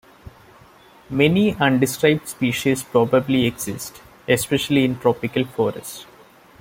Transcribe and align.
Many 1.11 1.55
undescribed 1.57 2.27
species 2.27 2.81
probably 2.81 3.45
exist, 3.45 4.01
especially 4.27 4.83
in 4.83 4.97
tropical 4.97 5.45
forests. 5.45 6.07